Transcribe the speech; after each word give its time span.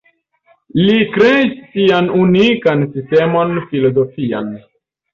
Li 0.79 0.95
kreis 1.17 1.53
sian 1.75 2.11
unikan 2.23 2.85
sistemon 2.97 3.57
filozofian. 3.71 4.55